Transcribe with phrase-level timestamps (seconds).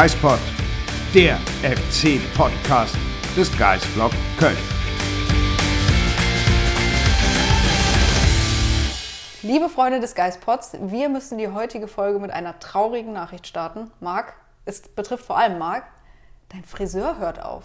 [0.00, 0.38] Geispod,
[1.12, 2.94] der FC-Podcast
[3.36, 4.56] des Geisblog Köln.
[9.42, 13.90] Liebe Freunde des Geistpods, wir müssen die heutige Folge mit einer traurigen Nachricht starten.
[13.98, 14.34] Marc,
[14.66, 15.82] es betrifft vor allem Marc,
[16.50, 17.64] dein Friseur hört auf.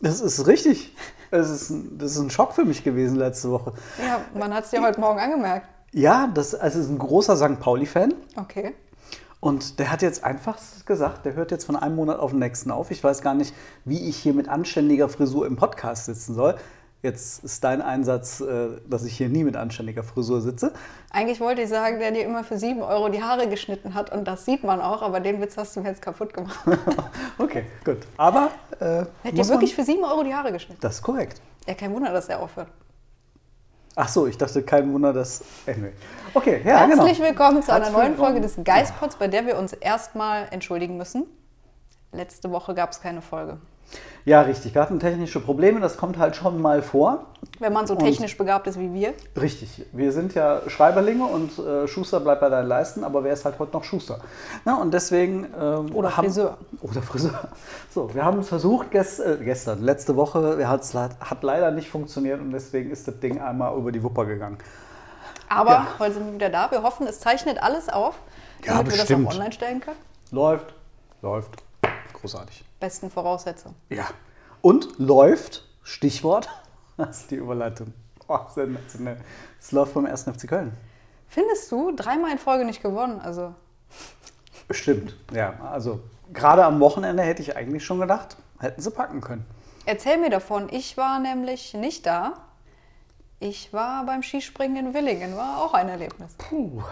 [0.00, 0.94] Das ist richtig.
[1.32, 3.72] Das ist, ein, das ist ein Schock für mich gewesen letzte Woche.
[4.00, 5.66] Ja, man hat es dir heute Morgen angemerkt.
[5.90, 7.58] Ja, das also ist ein großer St.
[7.58, 8.14] Pauli-Fan.
[8.36, 8.76] Okay.
[9.40, 12.70] Und der hat jetzt einfach gesagt, der hört jetzt von einem Monat auf den nächsten
[12.70, 12.90] auf.
[12.90, 13.54] Ich weiß gar nicht,
[13.84, 16.56] wie ich hier mit anständiger Frisur im Podcast sitzen soll.
[17.02, 20.72] Jetzt ist dein Einsatz, äh, dass ich hier nie mit anständiger Frisur sitze.
[21.10, 24.26] Eigentlich wollte ich sagen, der dir immer für 7 Euro die Haare geschnitten hat und
[24.26, 26.58] das sieht man auch, aber den Witz hast du mir jetzt kaputt gemacht.
[27.38, 27.98] okay, gut.
[28.16, 28.50] Aber.
[28.80, 30.80] Äh, Hat dir wirklich für 7 Euro die Haare geschnitten?
[30.80, 31.40] Das ist korrekt.
[31.68, 32.68] Ja, kein Wunder, dass er aufhört.
[33.98, 35.42] Ach so, ich dachte, kein Wunder, dass.
[35.66, 35.92] Anyway.
[36.34, 37.28] Okay, ja, Herzlich genau.
[37.30, 41.24] willkommen zu einer neuen Folge des Geistpods, bei der wir uns erstmal entschuldigen müssen.
[42.12, 43.56] Letzte Woche gab es keine Folge.
[44.24, 44.74] Ja, richtig.
[44.74, 47.26] Wir hatten technische Probleme, das kommt halt schon mal vor.
[47.60, 49.14] Wenn man so Und- technisch begabt ist wie wir.
[49.40, 49.86] Richtig.
[49.92, 53.60] Wir sind ja Schreiberlinge und äh, Schuster bleibt bei deinen Leisten, aber wer ist halt
[53.60, 54.18] heute noch Schuster?
[54.64, 55.46] Na, und deswegen.
[55.56, 56.58] Ähm, Oder haben- Friseur.
[56.82, 57.48] Oder Friseur.
[57.94, 61.88] So, wir haben es versucht gest, äh, gestern, letzte Woche, ja, le- hat leider nicht
[61.88, 64.58] funktioniert und deswegen ist das Ding einmal über die Wupper gegangen.
[65.48, 65.86] Aber Ja.
[66.00, 66.68] heute sind wir wieder da.
[66.72, 68.16] Wir hoffen, es zeichnet alles auf,
[68.64, 69.96] Ja, damit wir das auch online stellen können.
[70.32, 70.74] Läuft,
[71.22, 71.50] läuft.
[72.26, 72.64] Großartig.
[72.80, 73.76] Besten Voraussetzungen.
[73.88, 74.06] Ja.
[74.60, 76.48] Und läuft, Stichwort,
[76.96, 77.92] das ist die Überleitung.
[78.26, 79.18] Oh, sensationell.
[79.60, 80.24] Es läuft beim 1.
[80.24, 80.72] FC Köln.
[81.28, 83.20] Findest du dreimal in Folge nicht gewonnen?
[83.20, 83.54] Also
[84.66, 85.54] Bestimmt, ja.
[85.62, 86.00] Also
[86.32, 89.46] gerade am Wochenende hätte ich eigentlich schon gedacht, hätten sie packen können.
[89.84, 90.68] erzähl mir davon.
[90.72, 92.32] Ich war nämlich nicht da.
[93.38, 95.36] Ich war beim Skispringen in Willingen.
[95.36, 96.34] War auch ein Erlebnis.
[96.38, 96.82] Puh.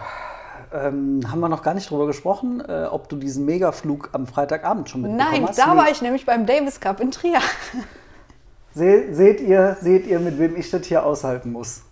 [0.75, 4.89] Ähm, haben wir noch gar nicht drüber gesprochen, äh, ob du diesen Megaflug am Freitagabend
[4.89, 5.57] schon mitbekommen Nein, hast?
[5.57, 5.79] da Nee.
[5.79, 7.39] war ich nämlich beim Davis Cup in Trier.
[8.73, 11.83] Se seht, ihr, seht ihr, mit wem ich das hier aushalten muss?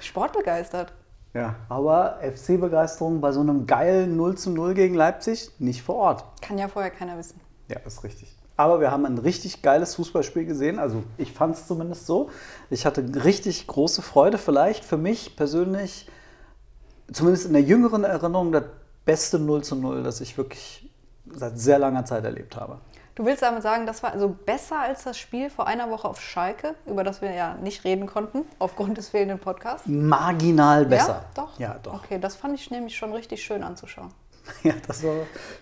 [0.00, 0.92] Sportbegeistert.
[1.34, 1.56] Ja.
[1.68, 6.24] Aber FC-Begeisterung bei so einem geilen 0 zu 0 gegen Leipzig nicht vor Ort.
[6.40, 7.40] Kann ja vorher keiner wissen.
[7.68, 8.34] Ja, ist richtig.
[8.56, 10.78] Aber wir haben ein richtig geiles Fußballspiel gesehen.
[10.78, 12.30] Also ich fand es zumindest so.
[12.70, 14.38] Ich hatte richtig große Freude.
[14.38, 16.08] Vielleicht für mich persönlich,
[17.12, 18.64] zumindest in der jüngeren Erinnerung, das
[19.04, 20.88] beste 0 zu 0, das ich wirklich
[21.32, 22.78] seit sehr langer Zeit erlebt habe.
[23.14, 26.20] Du willst damit sagen, das war also besser als das Spiel vor einer Woche auf
[26.20, 29.88] Schalke, über das wir ja nicht reden konnten, aufgrund des fehlenden Podcasts?
[29.88, 31.24] Marginal besser.
[31.24, 31.58] Ja, doch.
[31.58, 31.94] Ja, doch.
[31.94, 34.12] Okay, das fand ich nämlich schon richtig schön anzuschauen.
[34.62, 35.14] Ja, das war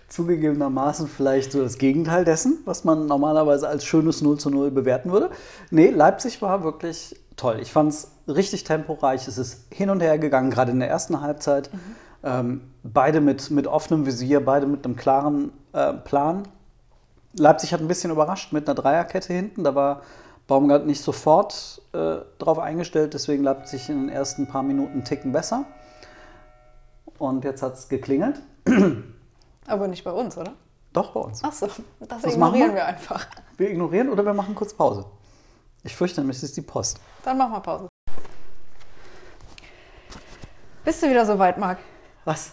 [0.07, 5.11] zugegebenermaßen vielleicht so das Gegenteil dessen, was man normalerweise als schönes 0 zu 0 bewerten
[5.11, 5.29] würde.
[5.71, 7.59] Nee, Leipzig war wirklich toll.
[7.61, 9.27] Ich fand es richtig temporeich.
[9.27, 11.69] Es ist hin und her gegangen, gerade in der ersten Halbzeit.
[12.23, 16.47] Ähm, beide mit, mit offenem Visier, beide mit einem klaren äh, Plan.
[17.37, 19.63] Leipzig hat ein bisschen überrascht mit einer Dreierkette hinten.
[19.63, 20.01] Da war
[20.47, 25.31] Baumgart nicht sofort äh, drauf eingestellt, deswegen Leipzig in den ersten paar Minuten einen Ticken
[25.31, 25.65] besser.
[27.19, 28.41] Und jetzt hat es geklingelt.
[29.67, 30.53] Aber nicht bei uns, oder?
[30.93, 31.43] Doch, bei uns.
[31.43, 31.67] Achso,
[31.99, 32.75] das Was ignorieren wir?
[32.75, 33.27] wir einfach.
[33.57, 35.05] Wir ignorieren oder wir machen kurz Pause.
[35.87, 36.99] Ich fürchte es ist die Post.
[37.23, 37.87] Dann machen wir Pause.
[40.83, 41.77] Bist du wieder so weit, Marc?
[42.25, 42.51] Was?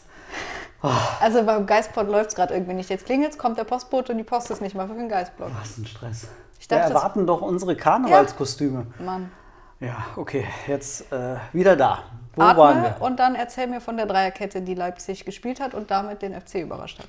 [1.21, 2.91] Also beim Geistpod läuft es gerade irgendwie nicht.
[2.91, 5.50] Jetzt klingelt kommt der Postbote und die Post ist nicht mal für den Geistblog.
[5.61, 6.28] Was ein Stress.
[6.61, 8.87] Ich Wir dachte, das- erwarten doch unsere Karnevalskostüme.
[9.00, 9.33] Mann.
[9.81, 9.97] Ja.
[10.16, 12.05] okay, jetzt äh, wieder da.
[12.37, 13.05] Wo waren Atme wir?
[13.05, 16.56] und dann erzähl mir von der Dreierkette, die Leipzig gespielt hat und damit den FC
[16.56, 17.09] überrascht hat.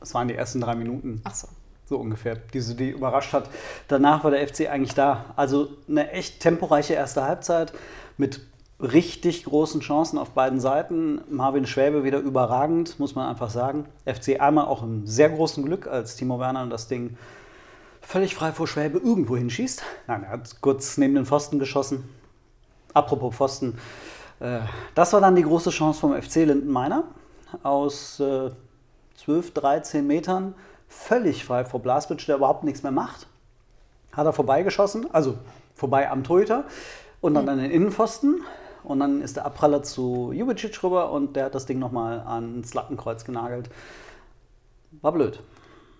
[0.00, 1.20] Das waren die ersten drei Minuten.
[1.24, 1.48] Achso.
[1.48, 1.52] So
[1.98, 3.48] ungefähr, die sie die überrascht hat.
[3.88, 5.26] Danach war der FC eigentlich da.
[5.36, 7.72] Also eine echt temporeiche erste Halbzeit
[8.16, 8.40] mit
[8.80, 11.20] richtig großen Chancen auf beiden Seiten.
[11.28, 13.86] Marvin Schwäbe wieder überragend, muss man einfach sagen.
[14.06, 17.16] FC einmal auch im sehr großen Glück, als Timo Werner das Ding
[18.00, 19.82] völlig frei vor Schwäbe irgendwo hinschießt.
[20.06, 22.08] Nein, er hat kurz neben den Pfosten geschossen.
[22.94, 23.78] Apropos Pfosten,
[24.40, 24.60] äh,
[24.94, 27.04] das war dann die große Chance vom FC Lindenmeiner.
[27.62, 28.50] Aus äh,
[29.16, 30.54] 12, 13 Metern,
[30.90, 33.26] völlig frei vor Blaswitsch, der überhaupt nichts mehr macht.
[34.12, 35.38] Hat er vorbeigeschossen, also
[35.74, 36.64] vorbei am Torhüter
[37.22, 38.42] und dann an den Innenpfosten.
[38.82, 42.74] Und dann ist der Abpraller zu Jubicic rüber und der hat das Ding nochmal ans
[42.74, 43.70] Lattenkreuz genagelt.
[45.02, 45.40] War blöd.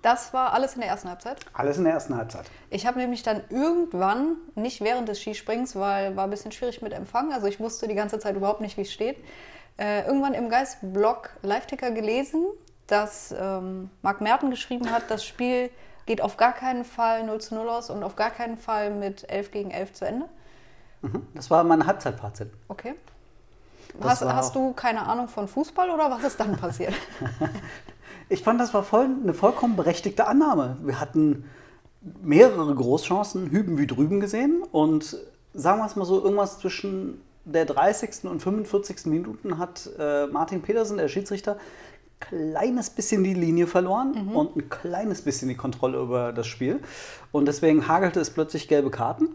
[0.03, 1.39] Das war alles in der ersten Halbzeit.
[1.53, 2.51] Alles in der ersten Halbzeit.
[2.71, 6.95] Ich habe nämlich dann irgendwann, nicht während des Skisprings, weil war ein bisschen schwierig mit
[6.95, 9.19] Empfang, also ich wusste die ganze Zeit überhaupt nicht, wie es steht,
[9.79, 12.47] äh, irgendwann im Geist-Blog Live-Ticker gelesen,
[12.91, 15.71] dass ähm, Marc Merten geschrieben hat, das Spiel
[16.07, 19.29] geht auf gar keinen Fall 0 zu 0 aus und auf gar keinen Fall mit
[19.31, 20.27] 11 gegen 11 zu Ende.
[21.35, 22.51] Das war mein Halbzeitfazit.
[22.69, 22.95] Okay.
[24.03, 26.95] Hast, hast du keine Ahnung von Fußball oder was ist dann passiert?
[28.33, 30.77] Ich fand, das war voll, eine vollkommen berechtigte Annahme.
[30.85, 31.45] Wir hatten
[32.23, 35.17] mehrere Großchancen hüben wie drüben gesehen und
[35.53, 38.31] sagen wir es mal so, irgendwas zwischen der 30.
[38.31, 39.07] und 45.
[39.07, 41.57] Minuten hat äh, Martin Petersen, der Schiedsrichter,
[42.21, 44.37] kleines bisschen die Linie verloren mhm.
[44.37, 46.81] und ein kleines bisschen die Kontrolle über das Spiel.
[47.33, 49.29] Und deswegen hagelte es plötzlich gelbe Karten.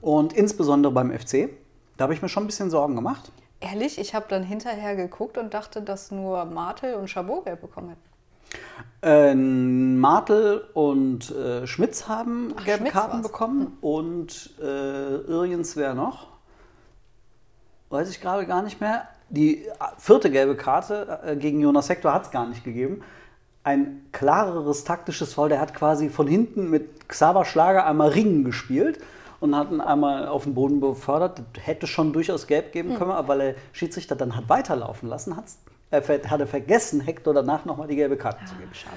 [0.00, 1.50] Und insbesondere beim FC,
[1.96, 3.30] da habe ich mir schon ein bisschen Sorgen gemacht.
[3.60, 7.90] Ehrlich, ich habe dann hinterher geguckt und dachte, dass nur Martel und Chabot gelb bekommen
[7.90, 8.10] hätten.
[9.02, 13.22] Äh, Martel und äh, Schmitz haben Ach, gelbe Schmitz Karten war's.
[13.22, 13.72] bekommen hm.
[13.80, 16.28] und äh, Irjens wer noch?
[17.90, 19.08] Weiß ich gerade gar nicht mehr.
[19.30, 19.64] Die
[19.96, 23.02] vierte gelbe Karte äh, gegen Jonas Hector hat es gar nicht gegeben.
[23.62, 25.48] Ein klareres taktisches Foul.
[25.48, 28.98] Der hat quasi von hinten mit Xaver Schlager einmal Ringen gespielt
[29.38, 31.42] und hat ihn einmal auf den Boden befördert.
[31.60, 32.98] Hätte schon durchaus gelb geben hm.
[32.98, 35.58] können, aber weil der Schiedsrichter dann hat weiterlaufen lassen, hat's,
[35.92, 38.70] hat er vergessen, Hector danach nochmal die gelbe Karte ah, zu geben.
[38.74, 38.96] Schade.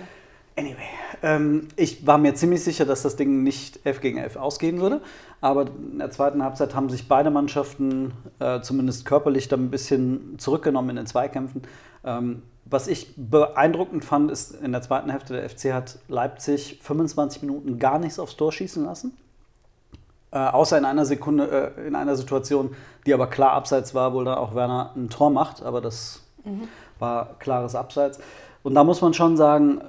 [0.56, 0.78] Anyway,
[1.24, 5.02] ähm, ich war mir ziemlich sicher, dass das Ding nicht 11 gegen 11 ausgehen würde.
[5.42, 10.38] Aber in der zweiten Halbzeit haben sich beide Mannschaften äh, zumindest körperlich dann ein bisschen
[10.38, 11.64] zurückgenommen in den Zweikämpfen.
[12.06, 17.42] Ähm, was ich beeindruckend fand, ist, in der zweiten Hälfte der FC hat Leipzig 25
[17.42, 19.18] Minuten gar nichts aufs Tor schießen lassen.
[20.32, 24.24] Äh, außer in einer Sekunde, äh, in einer Situation, die aber klar abseits war, wo
[24.24, 25.64] dann auch Werner ein Tor macht.
[25.64, 26.68] Aber das mhm.
[27.00, 28.20] war klares Abseits.
[28.64, 29.82] Und da muss man schon sagen,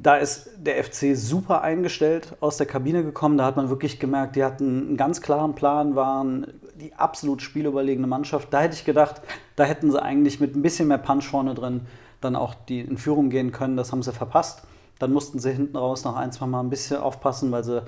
[0.00, 3.36] da ist der FC super eingestellt aus der Kabine gekommen.
[3.38, 6.46] Da hat man wirklich gemerkt, die hatten einen ganz klaren Plan, waren
[6.76, 8.48] die absolut spielüberlegene Mannschaft.
[8.52, 9.20] Da hätte ich gedacht,
[9.56, 11.82] da hätten sie eigentlich mit ein bisschen mehr Punch vorne drin
[12.20, 13.76] dann auch die in Führung gehen können.
[13.76, 14.62] Das haben sie verpasst.
[14.98, 17.82] Dann mussten sie hinten raus noch ein, zwei Mal ein bisschen aufpassen, weil sie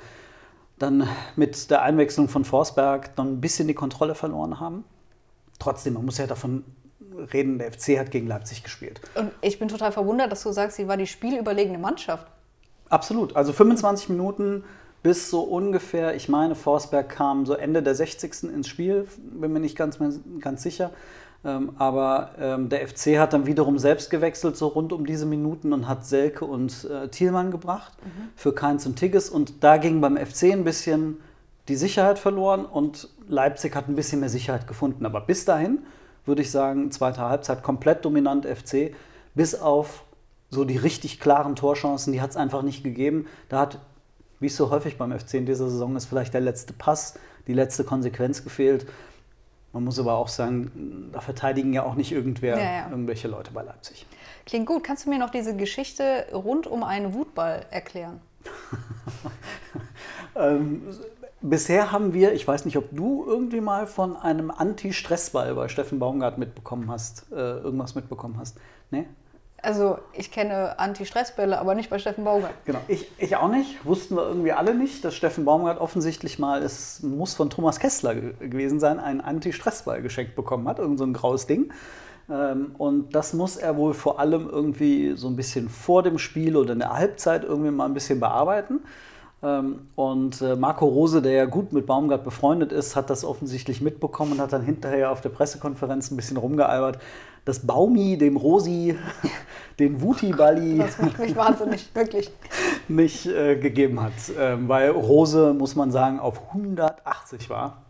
[0.78, 4.84] dann mit der Einwechslung von Forsberg dann ein bisschen die Kontrolle verloren haben.
[5.58, 6.64] Trotzdem, man muss ja davon
[7.32, 9.00] reden, der FC hat gegen Leipzig gespielt.
[9.14, 12.26] Und ich bin total verwundert, dass du sagst, sie war die spielüberlegene Mannschaft.
[12.88, 13.37] Absolut.
[13.37, 14.64] Also 25 Minuten
[15.02, 18.44] bis so ungefähr, ich meine, Forsberg kam so Ende der 60.
[18.44, 19.99] ins Spiel, bin mir nicht ganz,
[20.41, 20.91] ganz sicher.
[21.43, 25.73] Ähm, aber ähm, der FC hat dann wiederum selbst gewechselt, so rund um diese Minuten
[25.73, 28.29] und hat Selke und äh, Thielmann gebracht mhm.
[28.37, 29.31] für Keins und Tigges.
[29.31, 31.17] Und da ging beim FC ein bisschen
[31.69, 35.06] die Sicherheit verloren und Leipzig hat ein bisschen mehr Sicherheit gefunden.
[35.06, 35.79] Aber bis dahin
[36.26, 38.94] würde ich sagen, zweite Halbzeit komplett dominant FC,
[39.34, 40.05] bis auf
[40.50, 43.26] so die richtig klaren Torchancen, die hat es einfach nicht gegeben.
[43.49, 43.78] Da hat,
[44.40, 47.14] wie es so häufig beim FC in dieser Saison ist, vielleicht der letzte Pass,
[47.46, 48.87] die letzte Konsequenz gefehlt.
[49.72, 52.90] Man muss aber auch sagen, da verteidigen ja auch nicht irgendwer, ja, ja.
[52.90, 54.05] irgendwelche Leute bei Leipzig.
[54.44, 54.82] Klingt gut.
[54.82, 58.20] Kannst du mir noch diese Geschichte rund um einen Wutball erklären?
[60.34, 60.82] ähm,
[61.42, 65.98] Bisher haben wir, ich weiß nicht, ob du irgendwie mal von einem Anti-Stressball bei Steffen
[65.98, 68.58] Baumgart mitbekommen hast, äh, irgendwas mitbekommen hast.
[68.90, 69.06] Nee?
[69.62, 72.52] Also ich kenne Anti-Stressbälle, aber nicht bei Steffen Baumgart.
[72.64, 73.84] Genau, ich, ich auch nicht.
[73.84, 78.14] Wussten wir irgendwie alle nicht, dass Steffen Baumgart offensichtlich mal, es muss von Thomas Kessler
[78.14, 81.72] gewesen sein, einen Anti-Stressball geschenkt bekommen hat, irgend so ein graues Ding.
[82.31, 86.56] Ähm, und das muss er wohl vor allem irgendwie so ein bisschen vor dem Spiel
[86.56, 88.81] oder in der Halbzeit irgendwie mal ein bisschen bearbeiten.
[89.42, 93.81] Ähm, und äh, Marco Rose, der ja gut mit Baumgart befreundet ist, hat das offensichtlich
[93.81, 96.98] mitbekommen und hat dann hinterher auf der Pressekonferenz ein bisschen rumgealbert,
[97.46, 98.99] dass Baumi dem Rosi
[99.78, 100.78] den Wuti-Balli.
[100.78, 102.30] Das macht mich wahnsinnig, wirklich.
[102.88, 104.12] nicht äh, gegeben hat.
[104.38, 107.82] Ähm, weil Rose, muss man sagen, auf 180 war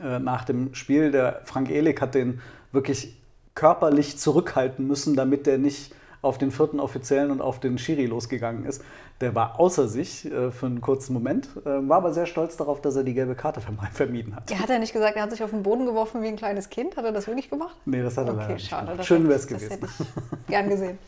[0.00, 1.10] äh, nach dem Spiel.
[1.10, 3.20] Der Frank Ehlig hat den wirklich
[3.56, 5.92] körperlich zurückhalten müssen, damit der nicht
[6.24, 8.82] auf den vierten Offiziellen und auf den Schiri losgegangen ist.
[9.20, 12.80] Der war außer sich äh, für einen kurzen Moment, äh, war aber sehr stolz darauf,
[12.80, 13.60] dass er die gelbe Karte
[13.92, 14.50] vermieden hat.
[14.50, 16.70] Ja, hat er nicht gesagt, er hat sich auf den Boden geworfen wie ein kleines
[16.70, 16.96] Kind?
[16.96, 17.76] Hat er das wirklich gemacht?
[17.84, 19.06] Nee, das hat er okay, leider nicht schade, gemacht.
[19.06, 19.78] Schön wäre es gewesen.
[19.80, 20.06] Das hätte
[20.40, 20.98] ich gern gesehen.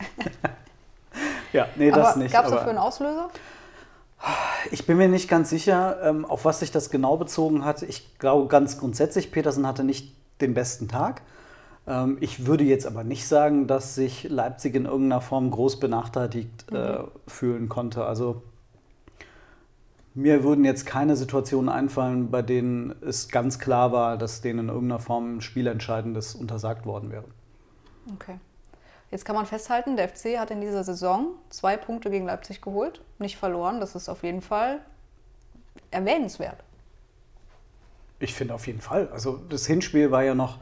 [1.53, 2.31] ja, nee, das aber nicht.
[2.31, 3.29] Gab es dafür einen Auslöser?
[4.71, 7.83] Ich bin mir nicht ganz sicher, ähm, auf was sich das genau bezogen hat.
[7.83, 11.21] Ich glaube ganz grundsätzlich, Petersen hatte nicht den besten Tag.
[11.87, 16.65] Ähm, ich würde jetzt aber nicht sagen, dass sich Leipzig in irgendeiner Form groß benachteiligt
[16.71, 17.07] äh, mhm.
[17.27, 18.05] fühlen konnte.
[18.05, 18.43] Also
[20.13, 24.67] mir würden jetzt keine Situationen einfallen, bei denen es ganz klar war, dass denen in
[24.69, 27.25] irgendeiner Form ein Spielentscheidendes untersagt worden wäre.
[28.15, 28.39] Okay.
[29.11, 33.01] Jetzt kann man festhalten, der FC hat in dieser Saison zwei Punkte gegen Leipzig geholt,
[33.19, 33.79] nicht verloren.
[33.79, 34.79] Das ist auf jeden Fall
[35.91, 36.57] erwähnenswert.
[38.19, 39.07] Ich finde auf jeden Fall.
[39.13, 40.57] Also das Hinspiel war ja noch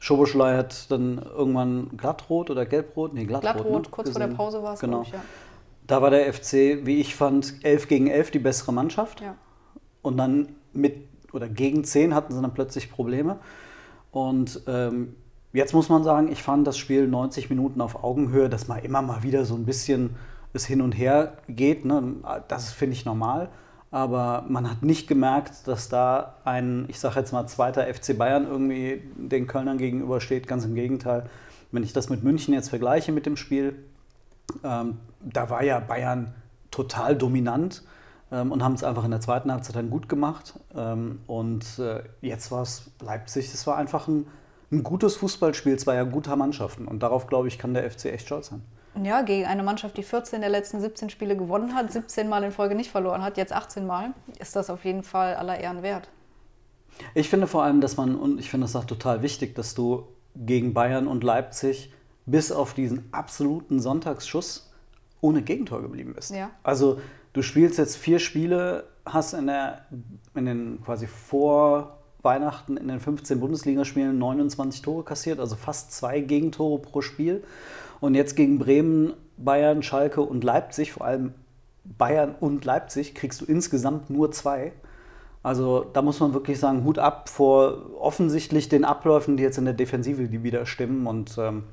[0.00, 3.14] Schoboschlei hat dann irgendwann glattrot oder gelbrot?
[3.14, 3.54] Nee, glattrot.
[3.54, 3.88] Glattrot, ne?
[3.90, 4.22] kurz gesehen.
[4.22, 5.02] vor der Pause war es, genau.
[5.02, 5.20] Ich, ja.
[5.86, 9.20] Da war der FC, wie ich fand, 11 gegen 11 die bessere Mannschaft.
[9.20, 9.34] Ja.
[10.02, 13.38] Und dann mit oder gegen 10 hatten sie dann plötzlich Probleme.
[14.10, 15.16] Und ähm,
[15.52, 19.02] jetzt muss man sagen, ich fand das Spiel 90 Minuten auf Augenhöhe, dass man immer
[19.02, 20.16] mal wieder so ein bisschen
[20.52, 21.84] es hin und her geht.
[21.84, 22.16] Ne?
[22.48, 23.50] Das finde ich normal.
[23.90, 28.46] Aber man hat nicht gemerkt, dass da ein, ich sage jetzt mal, zweiter FC Bayern
[28.46, 30.46] irgendwie den Kölnern gegenübersteht.
[30.46, 31.28] Ganz im Gegenteil.
[31.72, 33.84] Wenn ich das mit München jetzt vergleiche mit dem Spiel,
[34.62, 36.34] ähm, da war ja Bayern
[36.70, 37.82] total dominant
[38.30, 40.58] ähm, und haben es einfach in der zweiten Halbzeit dann gut gemacht.
[40.74, 44.26] Ähm, und äh, jetzt war es Leipzig, es war einfach ein,
[44.70, 46.86] ein gutes Fußballspiel zweier guter Mannschaften.
[46.86, 48.62] Und darauf, glaube ich, kann der FC echt stolz sein.
[49.04, 52.52] Ja, gegen eine Mannschaft, die 14 der letzten 17 Spiele gewonnen hat, 17 Mal in
[52.52, 56.08] Folge nicht verloren hat, jetzt 18 Mal, ist das auf jeden Fall aller Ehren wert.
[57.14, 60.08] Ich finde vor allem, dass man, und ich finde es auch total wichtig, dass du
[60.34, 61.92] gegen Bayern und Leipzig
[62.26, 64.70] bis auf diesen absoluten Sonntagsschuss
[65.20, 66.30] ohne Gegentor geblieben bist.
[66.30, 66.50] Ja.
[66.62, 67.00] Also
[67.32, 69.86] du spielst jetzt vier Spiele, hast in, der,
[70.34, 76.20] in den quasi vor Weihnachten in den 15 Bundesligaspielen 29 Tore kassiert, also fast zwei
[76.20, 77.44] Gegentore pro Spiel.
[78.00, 81.34] Und jetzt gegen Bremen, Bayern, Schalke und Leipzig, vor allem
[81.84, 84.72] Bayern und Leipzig, kriegst du insgesamt nur zwei.
[85.42, 89.64] Also da muss man wirklich sagen, Hut ab vor offensichtlich den Abläufen, die jetzt in
[89.64, 91.06] der Defensive die wieder stimmen.
[91.06, 91.64] Und ähm,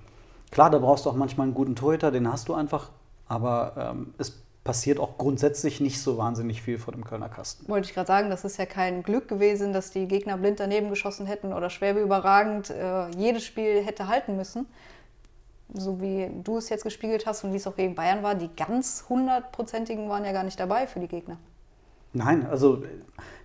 [0.52, 2.90] klar, da brauchst du auch manchmal einen guten Torhüter, den hast du einfach.
[3.28, 7.68] Aber ähm, es passiert auch grundsätzlich nicht so wahnsinnig viel vor dem Kölner Kasten.
[7.70, 10.90] Wollte ich gerade sagen, das ist ja kein Glück gewesen, dass die Gegner blind daneben
[10.90, 14.66] geschossen hätten oder Schwäbe überragend äh, jedes Spiel hätte halten müssen.
[15.74, 18.50] So wie du es jetzt gespiegelt hast und wie es auch gegen Bayern war, die
[18.56, 21.38] ganz hundertprozentigen waren ja gar nicht dabei für die Gegner.
[22.14, 22.84] Nein, also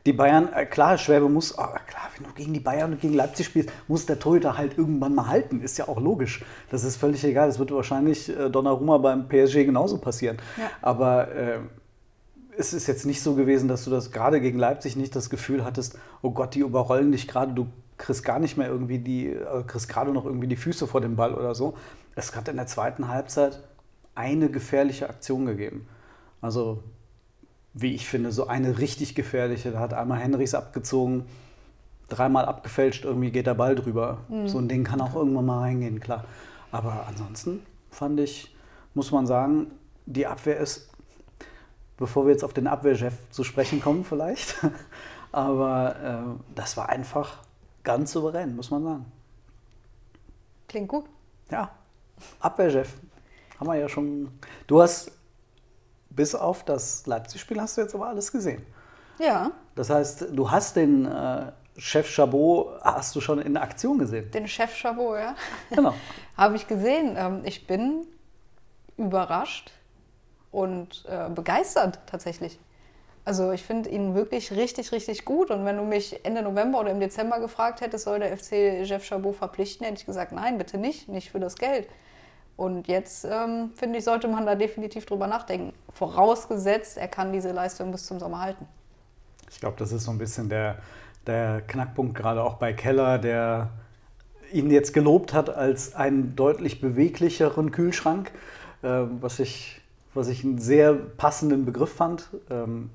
[0.07, 3.15] die Bayern, äh, klar, Schwäbe muss, oh, klar, wenn du gegen die Bayern und gegen
[3.15, 5.61] Leipzig spielst, muss der Torhüter halt irgendwann mal halten.
[5.61, 6.45] Ist ja auch logisch.
[6.71, 7.49] Das ist völlig egal.
[7.49, 10.39] Das wird wahrscheinlich äh, Donnarumma beim PSG genauso passieren.
[10.57, 10.71] Ja.
[10.81, 11.59] Aber äh,
[12.57, 15.65] es ist jetzt nicht so gewesen, dass du das gerade gegen Leipzig nicht das Gefühl
[15.65, 17.67] hattest, oh Gott, die überrollen dich gerade, du
[17.99, 21.17] kriegst gar nicht mehr irgendwie die, äh, kriegst gerade noch irgendwie die Füße vor dem
[21.17, 21.75] Ball oder so.
[22.21, 23.61] Es hat in der zweiten Halbzeit
[24.15, 25.89] eine gefährliche Aktion gegeben.
[26.43, 26.83] Also
[27.73, 29.71] wie ich finde, so eine richtig gefährliche.
[29.71, 31.25] Da hat einmal Henrichs abgezogen,
[32.11, 34.19] dreimal abgefälscht, irgendwie geht der Ball drüber.
[34.29, 34.49] Mhm.
[34.49, 36.25] So ein Ding kann auch irgendwann mal reingehen, klar.
[36.73, 38.55] Aber ansonsten fand ich,
[38.93, 39.71] muss man sagen,
[40.05, 40.91] die Abwehr ist,
[41.97, 44.57] bevor wir jetzt auf den Abwehrchef zu sprechen kommen vielleicht,
[45.33, 47.39] aber äh, das war einfach
[47.83, 49.07] ganz souverän, muss man sagen.
[50.69, 51.07] Klingt gut.
[51.50, 51.71] Ja,
[52.41, 52.95] Abwehrchef.
[53.59, 54.31] Haben wir ja schon.
[54.67, 55.12] Du hast
[56.11, 58.65] bis auf das Leipzig-Spiel hast du jetzt aber alles gesehen.
[59.19, 59.53] Ja.
[59.75, 64.31] Das heißt, du hast den äh, Chef Chabot, hast du schon in Aktion gesehen?
[64.31, 65.35] Den Chef Chabot, ja.
[65.71, 65.95] Genau.
[66.37, 67.15] Habe ich gesehen.
[67.17, 68.07] Ähm, ich bin
[68.97, 69.73] überrascht
[70.50, 72.59] und äh, begeistert tatsächlich.
[73.25, 75.50] Also ich finde ihn wirklich richtig, richtig gut.
[75.50, 79.05] Und wenn du mich Ende November oder im Dezember gefragt hättest, soll der FC Jeff
[79.05, 81.89] Chabot verpflichten, hätte ich gesagt, nein, bitte nicht, nicht für das Geld.
[82.61, 85.73] Und jetzt, ähm, finde ich, sollte man da definitiv drüber nachdenken.
[85.95, 88.67] Vorausgesetzt, er kann diese Leistung bis zum Sommer halten.
[89.50, 90.76] Ich glaube, das ist so ein bisschen der,
[91.26, 93.71] der Knackpunkt, gerade auch bei Keller, der
[94.52, 98.31] ihn jetzt gelobt hat als einen deutlich beweglicheren Kühlschrank,
[98.83, 98.88] äh,
[99.23, 99.81] was, ich,
[100.12, 102.29] was ich einen sehr passenden Begriff fand.
[102.50, 102.90] Ähm,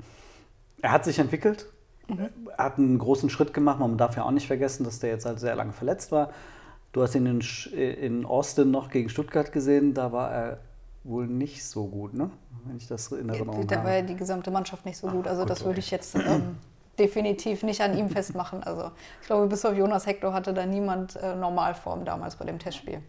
[0.80, 1.66] er hat sich entwickelt,
[2.08, 2.30] mhm.
[2.56, 3.80] er hat einen großen Schritt gemacht.
[3.80, 6.30] Man darf ja auch nicht vergessen, dass der jetzt halt sehr lange verletzt war.
[6.96, 7.42] Du hast ihn in,
[7.74, 10.60] in Austin noch gegen Stuttgart gesehen, da war er
[11.04, 12.30] wohl nicht so gut, ne?
[12.64, 13.84] wenn ich das in Erinnerung da habe.
[13.84, 16.16] Da war ja die gesamte Mannschaft nicht so gut, also gut, das würde ich jetzt
[16.16, 16.56] ähm,
[16.98, 18.64] definitiv nicht an ihm festmachen.
[18.64, 22.60] Also ich glaube, bis auf Jonas Hector hatte da niemand äh, Normalform damals bei dem
[22.60, 23.00] Testspiel.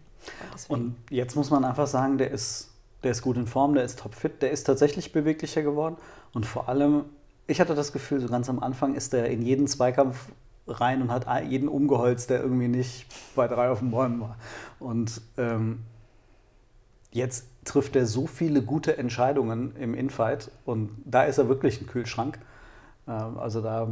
[0.67, 2.71] Und jetzt muss man einfach sagen, der ist,
[3.03, 5.95] der ist gut in Form, der ist topfit, der ist tatsächlich beweglicher geworden
[6.33, 7.05] und vor allem,
[7.47, 10.27] ich hatte das Gefühl, so ganz am Anfang ist er in jeden Zweikampf
[10.67, 13.05] rein und hat jeden umgeholzt, der irgendwie nicht
[13.35, 14.37] bei drei auf den Bäumen war.
[14.79, 15.83] Und ähm,
[17.11, 21.87] jetzt trifft er so viele gute Entscheidungen im Infight und da ist er wirklich ein
[21.87, 22.39] Kühlschrank.
[23.07, 23.87] Ähm, also da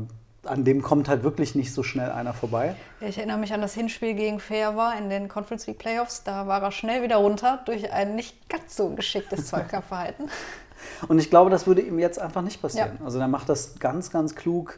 [0.46, 2.76] an dem kommt halt wirklich nicht so schnell einer vorbei.
[3.02, 6.24] Ich erinnere mich an das Hinspiel gegen Fairwa in den Conference League Playoffs.
[6.24, 10.30] Da war er schnell wieder runter durch ein nicht ganz so geschicktes Zweikampfverhalten.
[11.08, 12.98] Und ich glaube, das würde ihm jetzt einfach nicht passieren.
[13.00, 13.06] Ja.
[13.06, 14.78] Also er macht das ganz, ganz klug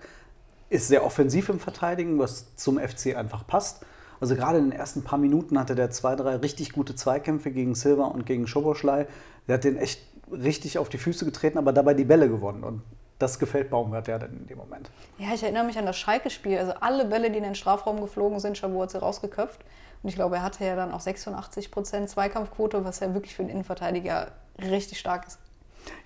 [0.69, 3.85] ist sehr offensiv im Verteidigen, was zum FC einfach passt.
[4.19, 7.75] Also gerade in den ersten paar Minuten hatte der zwei, drei richtig gute Zweikämpfe gegen
[7.75, 9.07] Silva und gegen Schoboschlei.
[9.47, 12.63] Der hat den echt richtig auf die Füße getreten, aber dabei die Bälle gewonnen.
[12.63, 12.81] Und
[13.19, 14.89] das gefällt Baumgart ja dann in dem Moment.
[15.17, 16.57] Ja, ich erinnere mich an das Schalke-Spiel.
[16.57, 19.61] Also alle Bälle, die in den Strafraum geflogen sind, Chabot hat sie rausgeköpft.
[20.03, 23.43] Und ich glaube, er hatte ja dann auch 86 Prozent Zweikampfquote, was ja wirklich für
[23.43, 25.39] einen Innenverteidiger richtig stark ist.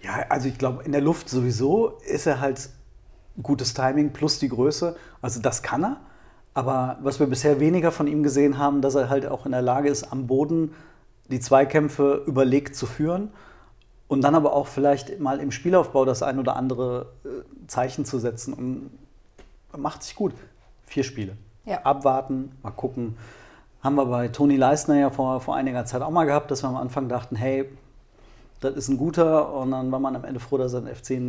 [0.02, 2.70] Ja, also ich glaube, in der Luft sowieso ist er halt
[3.44, 4.96] gutes Timing plus die Größe.
[5.22, 5.98] Also das kann er.
[6.54, 9.62] Aber was wir bisher weniger von ihm gesehen haben, dass er halt auch in der
[9.62, 10.74] Lage ist, am Boden
[11.30, 13.32] die Zweikämpfe überlegt zu führen
[14.08, 18.20] und dann aber auch vielleicht mal im Spielaufbau das ein oder andere äh, Zeichen zu
[18.20, 18.54] setzen.
[18.54, 18.92] Und
[19.78, 20.34] macht sich gut.
[20.84, 21.38] Vier Spiele.
[21.66, 21.84] Ja.
[21.84, 23.18] Abwarten, mal gucken.
[23.82, 26.68] Haben wir bei Toni Leisner ja vor, vor einiger Zeit auch mal gehabt, dass wir
[26.68, 27.70] am Anfang dachten, hey,
[28.62, 31.20] das ist ein guter und dann war man am Ende froh, dass er den FC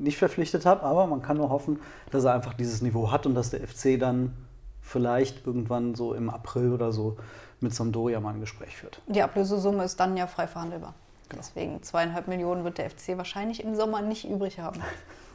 [0.00, 0.82] nicht verpflichtet hat.
[0.82, 1.80] Aber man kann nur hoffen,
[2.10, 4.32] dass er einfach dieses Niveau hat und dass der FC dann
[4.80, 7.16] vielleicht irgendwann so im April oder so
[7.60, 9.02] mit Sampdoria mal ein Gespräch führt.
[9.08, 10.94] Die Ablösesumme ist dann ja frei verhandelbar.
[11.36, 14.80] Deswegen zweieinhalb Millionen wird der FC wahrscheinlich im Sommer nicht übrig haben.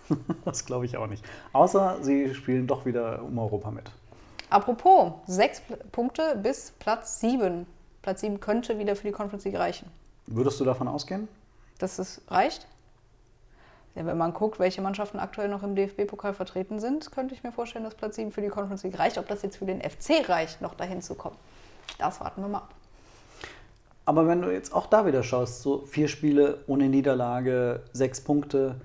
[0.45, 1.23] das glaube ich auch nicht.
[1.51, 3.91] Außer sie spielen doch wieder um Europa mit.
[4.49, 7.67] Apropos, sechs Punkte bis Platz sieben.
[8.01, 9.91] Platz sieben könnte wieder für die Conference League reichen.
[10.27, 11.27] Würdest du davon ausgehen?
[11.79, 12.67] Dass es reicht?
[13.95, 17.51] Ja, wenn man guckt, welche Mannschaften aktuell noch im DFB-Pokal vertreten sind, könnte ich mir
[17.51, 19.17] vorstellen, dass Platz 7 für die Conference League reicht.
[19.17, 21.37] Ob das jetzt für den FC reicht, noch dahin zu kommen,
[21.99, 22.73] das warten wir mal ab.
[24.05, 28.81] Aber wenn du jetzt auch da wieder schaust, so vier Spiele ohne Niederlage, sechs Punkte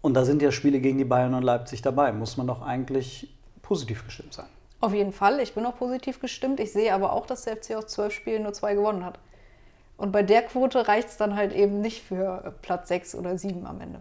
[0.00, 3.34] und da sind ja Spiele gegen die Bayern und Leipzig dabei, muss man doch eigentlich
[3.60, 4.46] positiv gestimmt sein.
[4.80, 6.58] Auf jeden Fall, ich bin auch positiv gestimmt.
[6.58, 9.18] Ich sehe aber auch, dass der FC aus zwölf Spielen nur zwei gewonnen hat.
[10.00, 13.66] Und bei der Quote reicht es dann halt eben nicht für Platz sechs oder sieben
[13.66, 14.00] am Ende.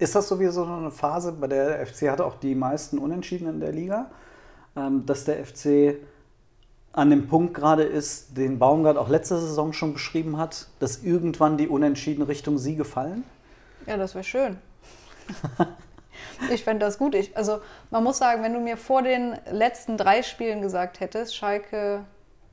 [0.00, 3.60] Ist das sowieso eine Phase, bei der der FC hatte auch die meisten Unentschieden in
[3.60, 4.10] der Liga,
[4.74, 5.94] ähm, dass der FC
[6.92, 11.56] an dem Punkt gerade ist, den Baumgart auch letzte Saison schon beschrieben hat, dass irgendwann
[11.56, 13.22] die Unentschieden Richtung Siege fallen?
[13.86, 14.58] Ja, das wäre schön.
[16.52, 17.14] ich fände das gut.
[17.14, 17.60] Ich, also
[17.92, 22.00] man muss sagen, wenn du mir vor den letzten drei Spielen gesagt hättest, Schalke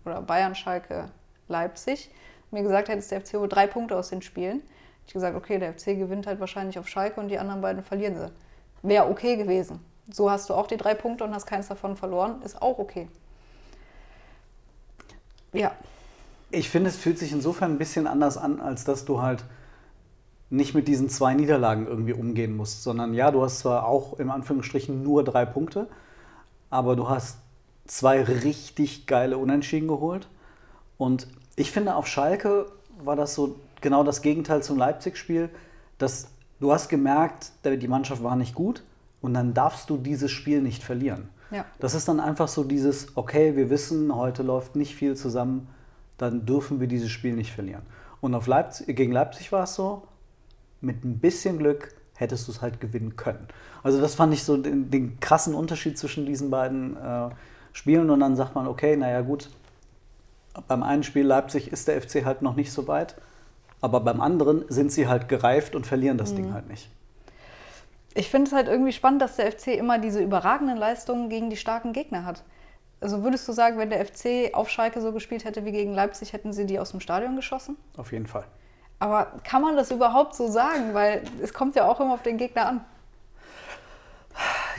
[0.06, 1.10] oder Bayern, Schalke,
[1.48, 2.12] Leipzig,
[2.52, 5.60] mir gesagt hättest, der FC holt drei Punkte aus den Spielen, hätte ich gesagt, okay,
[5.60, 8.32] der FC gewinnt halt wahrscheinlich auf Schalke und die anderen beiden verlieren sie.
[8.82, 9.80] Wäre okay gewesen.
[10.12, 13.08] So hast du auch die drei Punkte und hast keins davon verloren, ist auch okay.
[15.54, 15.72] Ja.
[16.52, 19.44] Ich finde, es fühlt sich insofern ein bisschen anders an, als dass du halt
[20.50, 24.32] nicht mit diesen zwei Niederlagen irgendwie umgehen musst, sondern ja, du hast zwar auch im
[24.32, 25.88] Anführungsstrichen nur drei Punkte,
[26.72, 27.38] aber du hast
[27.86, 30.28] zwei richtig geile Unentschieden geholt.
[30.98, 31.28] Und
[31.60, 32.68] ich finde, auf Schalke
[33.04, 35.50] war das so genau das Gegenteil zum Leipzig-Spiel,
[35.98, 38.84] dass du hast gemerkt, die Mannschaft war nicht gut
[39.22, 41.30] und dann darfst du dieses Spiel nicht verlieren.
[41.52, 41.66] Ja.
[41.80, 45.68] Das ist dann einfach so dieses, okay, wir wissen, heute läuft nicht viel zusammen,
[46.18, 47.82] dann dürfen wir dieses Spiel nicht verlieren.
[48.22, 50.04] Und auf Leipzig, gegen Leipzig war es so,
[50.82, 53.48] mit ein bisschen Glück hättest du es halt gewinnen können.
[53.84, 57.30] Also das fand ich so den, den krassen Unterschied zwischen diesen beiden äh,
[57.72, 58.10] Spielen.
[58.10, 59.50] Und dann sagt man, okay, naja gut,
[60.68, 63.16] beim einen Spiel Leipzig ist der FC halt noch nicht so weit,
[63.82, 66.36] aber beim anderen sind sie halt gereift und verlieren das mhm.
[66.38, 66.90] Ding halt nicht.
[68.16, 71.58] Ich finde es halt irgendwie spannend, dass der FC immer diese überragenden Leistungen gegen die
[71.58, 72.44] starken Gegner hat.
[73.02, 76.34] Also würdest du sagen, wenn der FC auf Schalke so gespielt hätte wie gegen Leipzig,
[76.34, 77.78] hätten sie die aus dem Stadion geschossen?
[77.96, 78.46] Auf jeden Fall.
[79.00, 80.94] Aber kann man das überhaupt so sagen?
[80.94, 82.86] Weil es kommt ja auch immer auf den Gegner an.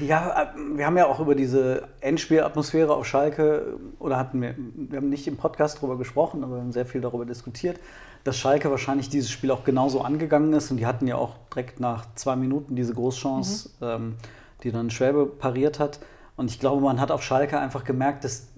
[0.00, 4.98] Ja, äh, wir haben ja auch über diese Endspielatmosphäre auf Schalke, oder hatten wir, wir
[4.98, 7.78] haben nicht im Podcast darüber gesprochen, aber wir haben sehr viel darüber diskutiert,
[8.24, 10.70] dass Schalke wahrscheinlich dieses Spiel auch genauso angegangen ist.
[10.70, 13.86] Und die hatten ja auch direkt nach zwei Minuten diese Großchance, mhm.
[13.86, 14.14] ähm,
[14.62, 16.00] die dann Schwäbe pariert hat.
[16.36, 18.48] Und ich glaube, man hat auf Schalke einfach gemerkt, dass,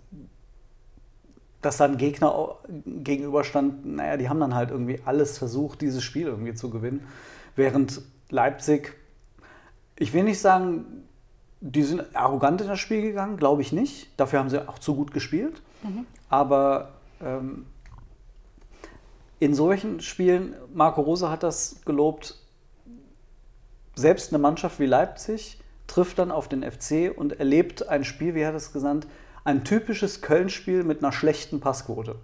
[1.61, 6.27] dass da ein Gegner gegenüberstand, naja, die haben dann halt irgendwie alles versucht, dieses Spiel
[6.27, 7.07] irgendwie zu gewinnen.
[7.57, 8.95] Während Leipzig,
[9.97, 11.05] ich will nicht sagen,
[11.65, 14.09] die sind arrogant in das Spiel gegangen, glaube ich nicht.
[14.17, 15.63] Dafür haben sie auch zu gut gespielt.
[15.85, 16.07] Mhm.
[16.29, 16.91] Aber
[17.23, 17.67] ähm,
[19.39, 22.37] in solchen Spielen, Marco Rose hat das gelobt,
[23.95, 28.45] selbst eine Mannschaft wie Leipzig trifft dann auf den FC und erlebt ein Spiel, wie
[28.45, 29.07] hat es genannt,
[29.45, 32.17] ein typisches Köln-Spiel mit einer schlechten Passquote.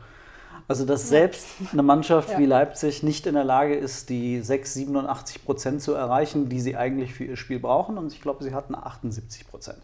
[0.69, 2.39] Also, dass selbst eine Mannschaft ja.
[2.39, 6.77] wie Leipzig nicht in der Lage ist, die 6, 87 Prozent zu erreichen, die sie
[6.77, 7.97] eigentlich für ihr Spiel brauchen.
[7.97, 9.79] Und ich glaube, sie hatten 78 Prozent.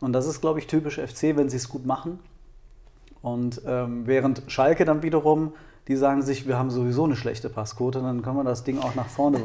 [0.00, 2.18] Und das ist, glaube ich, typisch FC, wenn sie es gut machen.
[3.20, 5.52] Und ähm, während Schalke dann wiederum
[5.88, 8.94] die sagen sich, wir haben sowieso eine schlechte Passquote, dann können wir das Ding auch
[8.94, 9.40] nach vorne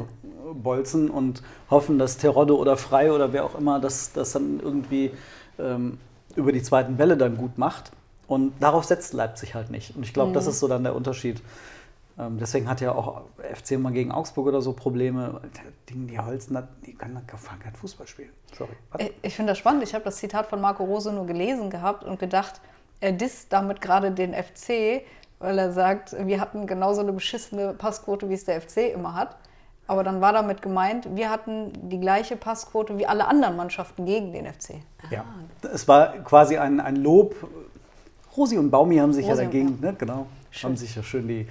[0.52, 5.10] bolzen und hoffen, dass Terodde oder Frei oder wer auch immer das, das dann irgendwie
[5.58, 5.98] ähm,
[6.36, 7.92] über die zweiten Bälle dann gut macht.
[8.26, 9.96] Und darauf setzt Leipzig halt nicht.
[9.96, 10.34] Und ich glaube, mhm.
[10.34, 11.42] das ist so dann der Unterschied.
[12.18, 15.40] Ähm, deswegen hat ja auch FC mal gegen Augsburg oder so Probleme.
[15.88, 16.56] Die, die Holzen,
[16.86, 18.30] die können kein Fußball spielen.
[18.56, 18.70] Sorry.
[18.98, 19.82] Ich, ich finde das spannend.
[19.82, 22.60] Ich habe das Zitat von Marco Rose nur gelesen gehabt und gedacht,
[23.00, 25.02] er disst damit gerade den FC,
[25.40, 29.36] weil er sagt, wir hatten genauso eine beschissene Passquote, wie es der FC immer hat.
[29.86, 34.32] Aber dann war damit gemeint, wir hatten die gleiche Passquote wie alle anderen Mannschaften gegen
[34.32, 34.76] den FC.
[35.10, 35.24] Ja,
[35.70, 37.34] es war quasi ein, ein Lob.
[38.36, 40.26] Rosi und Baumi haben sich Rosi ja dagegen, ne, genau,
[40.62, 41.46] haben sich ja schön die,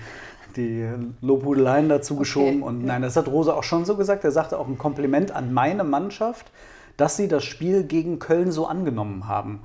[0.55, 0.87] die
[1.21, 2.63] Lobhudeleien dazu geschoben.
[2.63, 4.23] Und nein, das hat Rose auch schon so gesagt.
[4.23, 6.51] Er sagte auch ein Kompliment an meine Mannschaft,
[6.97, 9.61] dass sie das Spiel gegen Köln so angenommen haben.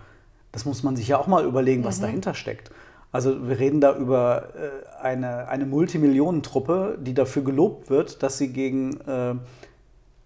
[0.53, 2.71] Das muss man sich ja auch mal überlegen, was dahinter steckt.
[3.11, 8.53] Also wir reden da über äh, eine, eine Multimillionentruppe, die dafür gelobt wird, dass sie
[8.53, 9.35] gegen äh,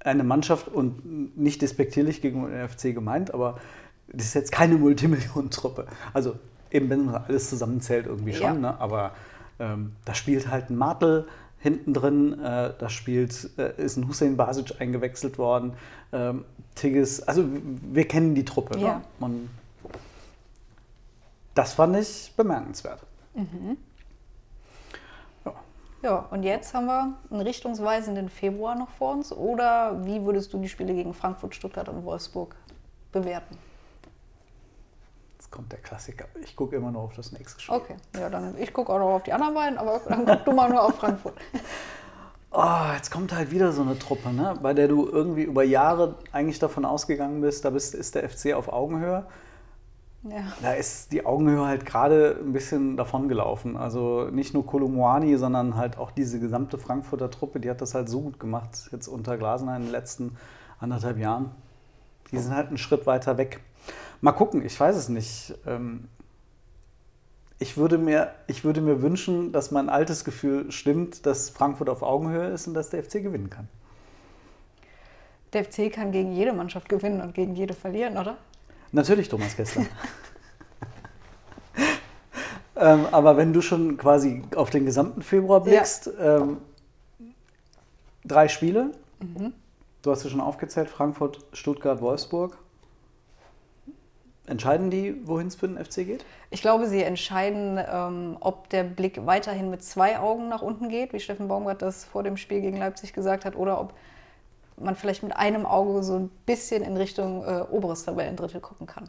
[0.01, 3.57] eine Mannschaft und nicht despektierlich gegen den FC gemeint, aber
[4.09, 5.87] das ist jetzt keine Multimillionentruppe.
[6.13, 6.35] Also
[6.75, 8.73] eben, wenn man alles zusammenzählt, irgendwie schon, Ja.
[8.73, 8.81] ne?
[8.81, 9.13] aber
[9.59, 11.27] ähm, da spielt halt ein Martel
[11.59, 15.75] hinten drin, äh, da spielt, äh, ist ein Hussein Basic eingewechselt worden,
[16.13, 18.79] ähm, Tigges, also wir kennen die Truppe.
[18.79, 18.95] Ja.
[18.97, 19.03] Ne?
[19.21, 19.51] Und
[21.55, 23.01] das fand ich bemerkenswert.
[26.03, 29.33] Ja, und jetzt haben wir einen richtungsweisenden Februar noch vor uns.
[29.33, 32.57] Oder wie würdest du die Spiele gegen Frankfurt, Stuttgart und Wolfsburg
[33.13, 33.57] bewerten?
[35.43, 36.27] Jetzt kommt der Klassiker.
[36.41, 37.75] Ich gucke immer nur auf das nächste Spiel.
[37.75, 40.53] Okay, ja, dann ich gucke auch noch auf die anderen beiden, aber dann guck du
[40.53, 41.35] mal nur auf Frankfurt.
[42.55, 44.55] Oh, jetzt kommt halt wieder so eine Truppe, ne?
[44.61, 48.53] bei der du irgendwie über Jahre eigentlich davon ausgegangen bist, da bist, ist der FC
[48.53, 49.25] auf Augenhöhe.
[50.25, 50.53] Ja.
[50.61, 53.79] Da ist die Augenhöhe halt gerade ein bisschen davon gelaufen.
[53.79, 58.11] Also nicht nur Kolumwani, sondern halt auch diese gesamte Frankfurter Truppe, die hat das halt
[58.11, 60.37] so gut gemacht, jetzt unter Glasner in den letzten
[60.79, 61.53] anderthalb Jahren.
[62.33, 63.63] Die sind halt einen Schritt weiter weg.
[64.23, 65.53] Mal gucken, ich weiß es nicht.
[65.67, 66.09] Ähm,
[67.59, 72.03] Ich würde, mir, ich würde mir wünschen, dass mein altes Gefühl stimmt, dass Frankfurt auf
[72.03, 73.69] Augenhöhe ist und dass der FC gewinnen kann.
[75.53, 78.37] Der FC kann gegen jede Mannschaft gewinnen und gegen jede verlieren, oder?
[78.91, 79.87] Natürlich Thomas Kessler.
[82.77, 86.59] ähm, aber wenn du schon quasi auf den gesamten Februar blickst, ähm,
[88.25, 88.91] drei Spiele,
[90.03, 92.57] du hast ja schon aufgezählt, Frankfurt, Stuttgart, Wolfsburg.
[94.47, 96.25] Entscheiden die, wohin es für den FC geht?
[96.51, 101.13] Ich glaube, sie entscheiden, ähm, ob der Blick weiterhin mit zwei Augen nach unten geht,
[101.13, 103.95] wie Steffen Baumgart das vor dem Spiel gegen Leipzig gesagt hat, oder ob
[104.77, 109.09] man vielleicht mit einem Auge so ein bisschen in Richtung äh, oberes Tabellendrittel gucken kann.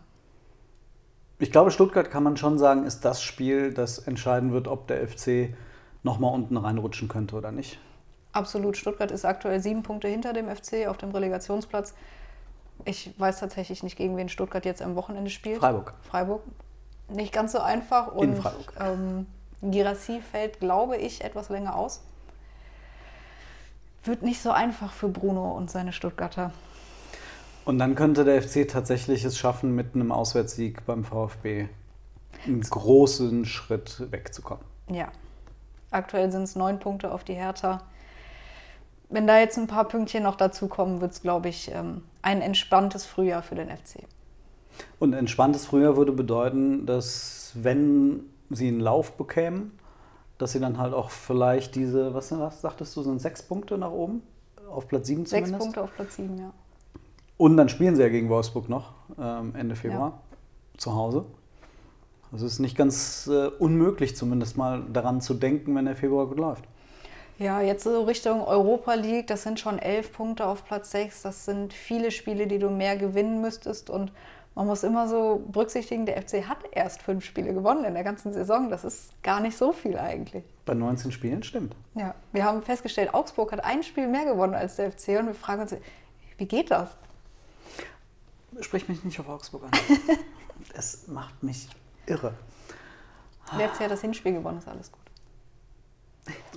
[1.39, 5.08] Ich glaube, Stuttgart kann man schon sagen, ist das Spiel, das entscheiden wird, ob der
[5.08, 5.56] FC
[6.04, 7.80] nochmal unten reinrutschen könnte oder nicht.
[8.34, 11.96] Absolut, Stuttgart ist aktuell sieben Punkte hinter dem FC auf dem Relegationsplatz.
[12.86, 15.59] Ich weiß tatsächlich nicht, gegen wen Stuttgart jetzt am Wochenende spielt.
[15.59, 15.93] Freiburg.
[16.03, 16.41] Freiburg.
[17.09, 18.13] Nicht ganz so einfach.
[18.13, 18.73] In Und Freiburg.
[18.79, 19.27] ähm,
[19.62, 22.01] Girassi fällt, glaube ich, etwas länger aus.
[24.03, 26.51] Wird nicht so einfach für Bruno und seine Stuttgarter.
[27.65, 31.69] Und dann könnte der FC tatsächlich es schaffen, mit einem Auswärtssieg beim VfB
[32.45, 34.65] einen großen Schritt wegzukommen.
[34.89, 35.07] Ja.
[35.91, 37.81] Aktuell sind es neun Punkte auf die Hertha.
[39.13, 43.06] Wenn da jetzt ein paar Pünktchen noch dazukommen, wird es, glaube ich, ähm, ein entspanntes
[43.06, 43.99] Frühjahr für den FC.
[44.97, 49.78] Und entspanntes Frühjahr würde bedeuten, dass wenn sie einen Lauf bekämen,
[50.39, 53.91] dass sie dann halt auch vielleicht diese, was, was sagtest du, sind sechs Punkte nach
[53.91, 54.23] oben?
[54.67, 55.60] Auf Platz sieben Sechs zumindest?
[55.60, 56.52] Punkte auf Platz sieben, ja.
[57.38, 60.21] Und dann spielen sie ja gegen Wolfsburg noch ähm, Ende Februar
[60.76, 61.26] zu Hause.
[62.32, 66.26] Also es ist nicht ganz äh, unmöglich, zumindest mal daran zu denken, wenn der Februar
[66.26, 66.63] gut läuft.
[67.39, 71.24] Ja, jetzt so Richtung Europa League, das sind schon elf Punkte auf Platz sechs.
[71.24, 73.89] Das sind viele Spiele, die du mehr gewinnen müsstest.
[73.89, 74.12] Und
[74.56, 78.34] man muss immer so berücksichtigen, der FC hat erst fünf Spiele gewonnen in der ganzen
[78.34, 78.69] Saison.
[78.69, 80.43] Das ist gar nicht so viel eigentlich.
[80.65, 81.76] Bei 19 Spielen stimmt.
[81.96, 85.19] Ja, wir haben festgestellt, Augsburg hat ein Spiel mehr gewonnen als der FC.
[85.19, 85.76] Und wir fragen uns,
[86.38, 86.89] wie geht das?
[88.60, 89.72] Sprich mich nicht auf Augsburg an.
[90.76, 91.67] Es macht mich
[92.06, 92.34] irre.
[93.60, 95.02] Der FC hat das Hinspiel gewonnen, ist alles gut.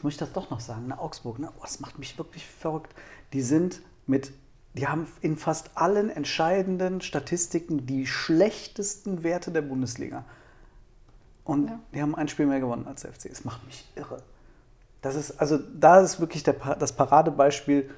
[0.07, 1.01] Muss ich das doch noch sagen, ne?
[1.01, 1.51] Augsburg, ne?
[1.59, 2.95] oh, das macht mich wirklich verrückt.
[3.33, 4.33] Die sind mit,
[4.75, 10.25] die haben in fast allen entscheidenden Statistiken die schlechtesten Werte der Bundesliga.
[11.43, 11.81] Und Ja.
[11.93, 13.25] die haben ein Spiel mehr gewonnen als der FC.
[13.25, 14.23] Es macht mich irre.
[15.03, 17.91] Das ist, also da ist wirklich der, das Paradebeispiel,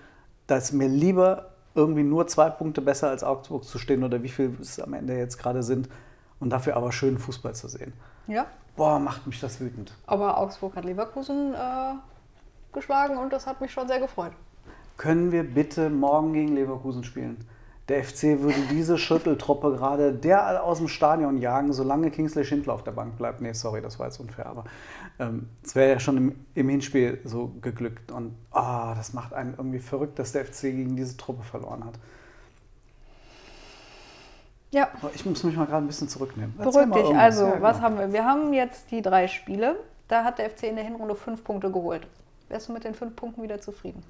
[0.46, 4.30] da ist mir lieber irgendwie nur zwei Punkte besser als Augsburg zu stehen oder wie
[4.30, 5.90] viel es am Ende jetzt gerade sind
[6.40, 7.92] und dafür aber schönen Fußball zu sehen.
[8.26, 8.46] Ja,
[8.76, 9.92] Boah, macht mich das wütend.
[10.06, 11.94] aber Augsburg hat Leverkusen äh,
[12.72, 14.32] geschlagen und das hat mich schon sehr gefreut.
[14.96, 17.38] Können wir bitte morgen gegen Leverkusen spielen?
[17.88, 22.84] Der FC würde diese Schütteltruppe gerade derall aus dem Stadion jagen, solange Kingsley Schindler auf
[22.84, 23.40] der Bank bleibt.
[23.40, 24.64] Nee, sorry, das war jetzt unfair, aber
[25.18, 28.12] ähm, es wäre ja schon im, im Hinspiel so geglückt.
[28.12, 31.94] Und ah, das macht einen irgendwie verrückt, dass der FC gegen diese Truppe verloren hat.
[34.70, 36.54] Ja, ich muss mich mal gerade ein bisschen zurücknehmen.
[36.56, 37.16] Beruhig dich.
[37.16, 37.86] Also, Ja, was genau.
[37.86, 38.12] haben wir?
[38.12, 39.76] Wir haben jetzt die drei Spiele.
[40.08, 42.06] Da hat der FC in der Hinrunde fünf Punkte geholt.
[42.48, 44.02] Wärst du mit den fünf Punkten wieder zufrieden?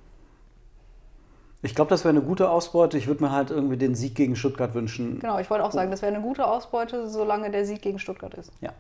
[1.63, 2.99] Ich glaube, das wäre eine gute Ausbeute.
[2.99, 5.19] Ich würde mir halt irgendwie den Sieg gegen Stuttgart wünschen.
[5.19, 8.35] Genau, ich wollte auch sagen, das wäre eine gute Ausbeute, solange der Sieg gegen Stuttgart
[8.35, 8.53] ist.
[8.61, 8.73] Ja.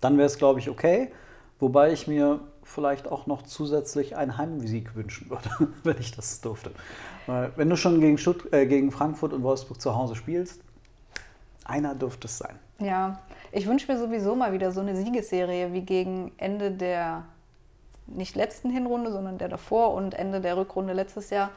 [0.00, 1.12] Dann wäre es, glaube ich, okay.
[1.60, 5.50] Wobei ich mir vielleicht auch noch zusätzlich einen Heimsieg wünschen würde,
[5.84, 6.72] wenn ich das durfte.
[7.26, 10.62] Weil wenn du schon gegen, Stutt äh, gegen Frankfurt und Wolfsburg zu Hause spielst,
[11.68, 12.58] einer dürfte es sein.
[12.80, 13.18] Ja,
[13.52, 17.24] ich wünsche mir sowieso mal wieder so eine Siegesserie wie gegen Ende der
[18.06, 21.50] nicht letzten Hinrunde, sondern der davor und Ende der Rückrunde letztes Jahr.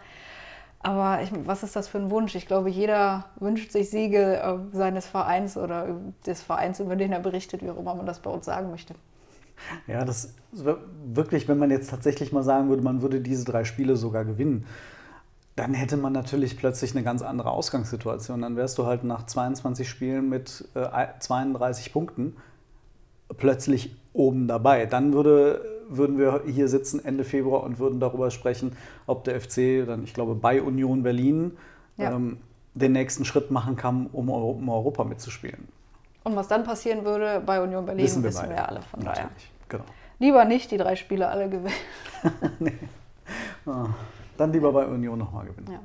[0.83, 2.35] Aber ich, was ist das für ein Wunsch?
[2.35, 5.95] Ich glaube, jeder wünscht sich Siege äh, seines Vereins oder
[6.25, 8.95] des Vereins, über den er berichtet, wie auch immer man das bei uns sagen möchte.
[9.85, 13.95] Ja, das wirklich, wenn man jetzt tatsächlich mal sagen würde, man würde diese drei Spiele
[13.95, 14.65] sogar gewinnen,
[15.61, 18.41] dann hätte man natürlich plötzlich eine ganz andere Ausgangssituation.
[18.41, 22.35] Dann wärst du halt nach 22 Spielen mit äh, 32 Punkten
[23.37, 24.87] plötzlich oben dabei.
[24.87, 29.85] Dann würde, würden wir hier sitzen Ende Februar und würden darüber sprechen, ob der FC
[29.85, 31.55] dann, ich glaube, bei Union Berlin
[31.97, 32.11] ja.
[32.11, 32.39] ähm,
[32.73, 35.67] den nächsten Schritt machen kann, um, um, Europa mitzuspielen.
[36.23, 38.81] Und was dann passieren würde bei Union Berlin, wissen wir, wissen wir alle.
[38.81, 39.29] Von daher.
[39.69, 39.83] Genau.
[40.17, 41.75] Lieber nicht die drei Spiele alle gewinnen.
[42.59, 42.73] nee.
[43.67, 43.85] oh.
[44.41, 45.71] Dann lieber bei Union nochmal gewinnen.
[45.71, 45.79] Ja.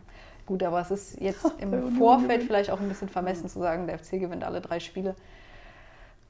[0.47, 3.99] Gut, aber es ist jetzt im Vorfeld vielleicht auch ein bisschen vermessen zu sagen, der
[3.99, 5.15] FC gewinnt alle drei Spiele.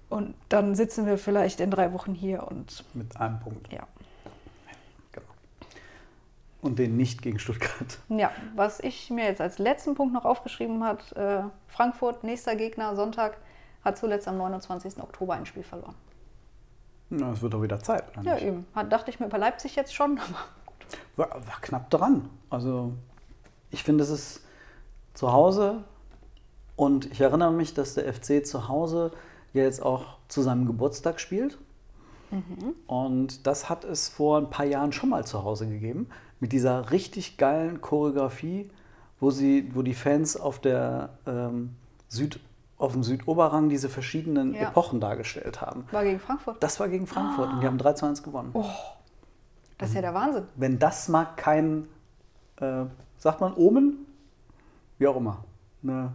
[0.09, 2.85] Und dann sitzen wir vielleicht in drei Wochen hier und.
[2.95, 3.73] Mit einem Punkt.
[3.73, 3.87] Ja.
[5.13, 5.27] Genau.
[6.63, 8.01] Und den nicht gegen Stuttgart.
[8.09, 12.97] Ja, was ich mir jetzt als letzten Punkt noch aufgeschrieben habe: äh, Frankfurt, nächster Gegner,
[12.97, 13.37] Sonntag,
[13.85, 14.99] hat zuletzt am 29.
[15.01, 15.95] Oktober ein Spiel verloren.
[17.09, 18.03] Na, es wird doch wieder Zeit.
[18.25, 18.67] ja, eben.
[18.75, 20.39] Hat, dachte ich mir bei Leipzig jetzt schon, aber
[21.17, 22.29] war, war knapp dran.
[22.51, 22.93] Also
[23.71, 24.41] ich finde, es ist
[25.15, 25.85] zu Hause
[26.77, 29.13] und ich erinnere mich, dass der FC zu Hause
[29.53, 31.59] ja jetzt auch zu seinem Geburtstag spielt.
[32.31, 32.75] Mhm.
[32.87, 36.09] Und das hat es vor ein paar Jahren schon mal zu Hause gegeben,
[36.41, 38.71] mit dieser richtig geilen Choreografie,
[39.21, 41.77] wo, sie, wo die Fans auf, der, ähm,
[42.09, 42.41] Süd,
[42.77, 44.69] auf dem Südoberrang diese verschiedenen ja.
[44.69, 45.85] Epochen dargestellt haben.
[45.93, 46.63] War gegen Frankfurt?
[46.63, 47.53] Das war gegen Frankfurt ah.
[47.55, 48.51] und die haben 3 zu 1 gewonnen.
[48.53, 48.65] Oh.
[49.79, 50.45] Das ist ja der Wahnsinn.
[50.57, 51.89] Wenn das mal kein,
[52.61, 52.85] äh,
[53.19, 54.07] sagt man Omen?
[54.99, 55.45] Wie auch immer.
[55.83, 56.13] Eine,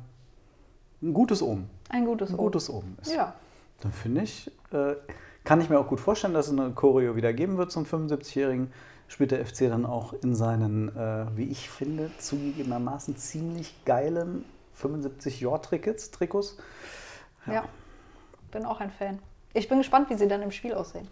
[1.02, 1.69] ein gutes Omen.
[1.89, 2.45] Ein gutes ein Omen.
[2.45, 3.13] gutes Omen ist.
[3.13, 3.36] Ja.
[3.82, 4.95] Dann finde ich, äh,
[5.43, 8.71] kann ich mir auch gut vorstellen, dass es eine Choreo wieder geben wird zum 75-Jährigen.
[9.08, 15.41] Spielt der FC dann auch in seinen, äh, wie ich finde, zugegebenermaßen ziemlich geilen 75
[15.41, 16.12] Jahr-Trikots.
[16.12, 16.58] Trikots.
[17.45, 17.54] Ja.
[17.54, 17.63] ja,
[18.52, 19.19] bin auch ein Fan.
[19.54, 21.08] Ich bin gespannt, wie sie dann im Spiel aussehen.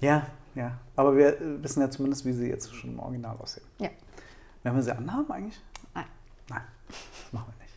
[0.00, 0.26] Ja,
[0.58, 0.72] ja.
[0.96, 3.66] Aber wir wissen ja zumindest, wie sie jetzt schon im Original aussehen.
[3.78, 3.90] Ja.
[4.62, 5.60] Werden wir sie anhaben eigentlich?
[5.94, 6.04] Nein.
[6.50, 7.74] Nein, das machen wir nicht.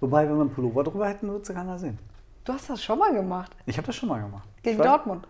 [0.00, 1.98] Wobei, wenn wir einen Pullover drüber hätten, würde es keiner sehen.
[2.44, 3.54] Du hast das schon mal gemacht.
[3.66, 4.48] Ich habe das schon mal gemacht.
[4.62, 5.26] Gegen Dortmund.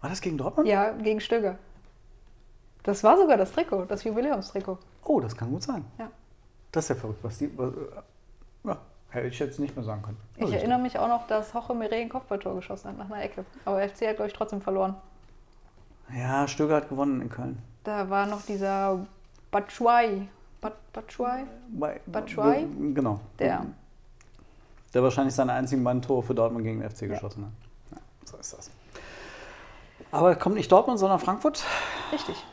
[0.00, 0.68] War das gegen Dortmund?
[0.68, 1.58] Ja, gegen Stöger.
[2.82, 4.78] Das war sogar das Trikot, das Jubiläumstrikot.
[5.04, 5.84] Oh, das kann gut sein.
[5.98, 6.10] Ja.
[6.72, 7.50] Das ist ja verrückt, was die.
[7.56, 7.72] Was,
[8.64, 8.78] ja,
[9.10, 10.18] hätte ich jetzt nicht mehr sagen können.
[10.36, 13.44] Ich erinnere mich auch noch, dass Hoche Mire ein Kopfballtor geschossen hat nach einer Ecke.
[13.64, 14.96] Aber FC hat, glaube ich, trotzdem verloren.
[16.16, 17.58] Ja, Stöger hat gewonnen in Köln.
[17.84, 19.06] Da war noch dieser
[19.50, 20.28] Batshuayi.
[20.92, 21.44] Batshuayi?
[22.06, 22.66] Batshuayi?
[22.94, 23.20] Genau.
[23.38, 23.64] Der.
[24.92, 27.52] Der wahrscheinlich seine einzigen beiden Tore für Dortmund gegen den FC geschossen hat.
[27.92, 28.70] Ja, so ist das.
[30.10, 31.64] Aber kommt nicht Dortmund, sondern Frankfurt?
[32.12, 32.44] Richtig.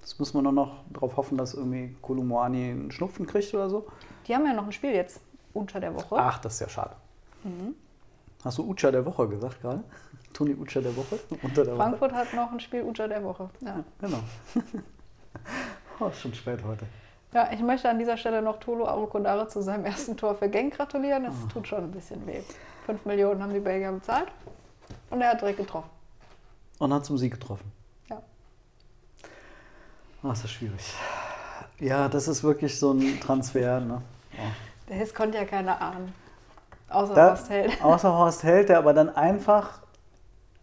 [0.00, 3.86] Jetzt muss man nur noch darauf hoffen, dass irgendwie Kolumani einen Schnupfen kriegt oder so.
[4.26, 5.20] Die haben ja noch ein Spiel jetzt
[5.54, 6.16] unter der Woche.
[6.16, 6.94] Ach, das ist ja schade.
[7.44, 7.74] Mhm.
[8.44, 9.84] Hast du Ucha der Woche gesagt gerade?
[10.32, 11.18] Toni Ucha der Woche?
[11.42, 12.20] Unter der Frankfurt Woche.
[12.20, 13.50] hat noch ein Spiel Ucha der Woche.
[13.60, 14.20] Ja, ja genau.
[16.00, 16.86] oh, ist schon spät heute.
[17.32, 20.76] Ja, ich möchte an dieser Stelle noch Tolo Arukondare zu seinem ersten Tor für Genk
[20.76, 21.24] gratulieren.
[21.24, 21.48] Das oh.
[21.48, 22.40] tut schon ein bisschen weh.
[22.86, 24.28] Fünf Millionen haben die Belgier bezahlt
[25.10, 25.90] und er hat direkt getroffen.
[26.78, 27.70] Und hat zum Sieg getroffen.
[28.08, 28.20] Ja.
[30.22, 30.94] Oh, das ist schwierig.
[31.78, 33.80] Ja, das ist wirklich so ein Transfer.
[33.80, 34.02] Ne?
[34.38, 34.94] Oh.
[34.98, 36.12] Das konnte ja keiner ahnen.
[36.90, 37.82] Außer da, Horst Held.
[37.84, 39.80] Außer Horst Held, der aber dann einfach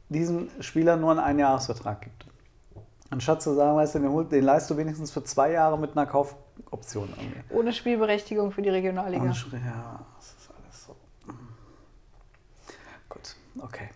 [0.10, 2.26] diesem Spieler nur einen Einjahresvertrag gibt.
[3.10, 6.06] Anstatt zu sagen, weißt du, den, den leist du wenigstens für zwei Jahre mit einer
[6.06, 7.54] Kaufoption irgendwie.
[7.54, 9.24] Ohne Spielberechtigung für die Regionalliga.
[9.24, 10.96] Ohne, ja, das ist alles so.
[13.08, 13.90] Gut, okay.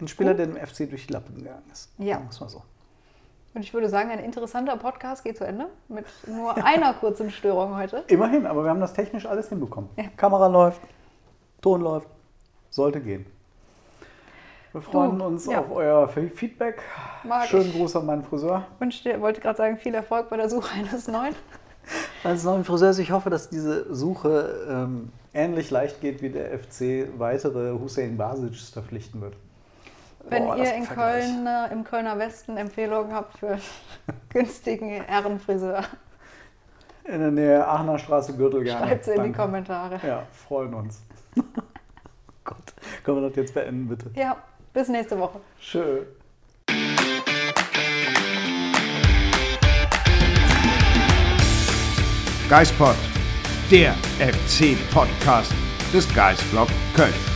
[0.00, 1.90] Ein Spieler, der dem FC durch die Lappen gegangen ist.
[1.98, 2.20] Ja.
[2.20, 2.62] Muss man so.
[3.54, 5.66] Und ich würde sagen, ein interessanter Podcast geht zu Ende.
[5.88, 8.04] Mit nur einer kurzen Störung heute.
[8.08, 9.90] Immerhin, aber wir haben das technisch alles hinbekommen.
[9.96, 10.04] Ja.
[10.16, 10.80] Kamera läuft,
[11.62, 12.08] Ton läuft,
[12.70, 13.24] sollte gehen.
[14.72, 15.60] Wir freuen du, uns ja.
[15.60, 16.82] auf euer Feedback.
[17.24, 17.76] Mag Schönen ich.
[17.76, 18.66] Gruß an meinen Friseur.
[18.80, 21.34] Ich wollte gerade sagen, viel Erfolg bei der Suche eines neuen.
[22.24, 22.98] Eines neuen Friseurs.
[22.98, 28.54] Ich hoffe, dass diese Suche ähm, ähnlich leicht geht, wie der FC weitere Hussein Basic
[28.54, 29.34] verpflichten wird.
[30.28, 33.58] Wenn Boah, ihr in Köln, äh, im Kölner Westen Empfehlungen habt für
[34.28, 35.82] günstigen Herrenfriseur.
[37.04, 38.86] In der Nähe Aachener Straße, Gürtel gerne.
[38.86, 39.38] Schreibt es in die Danke.
[39.38, 40.00] Kommentare.
[40.06, 41.02] Ja, freuen uns.
[43.04, 44.10] Können wir das jetzt beenden, bitte?
[44.14, 44.36] Ja,
[44.72, 45.40] bis nächste Woche.
[45.58, 46.06] Schön.
[52.48, 52.96] Geispod,
[53.70, 55.52] der FC-Podcast
[55.92, 57.31] des Geisblog Köln.